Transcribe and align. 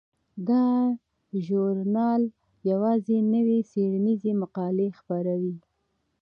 دا 0.47 0.63
ژورنال 1.45 2.21
یوازې 2.69 3.17
نوې 3.33 3.59
څیړنیزې 3.71 4.31
مقالې 4.41 4.87
خپروي. 4.97 5.55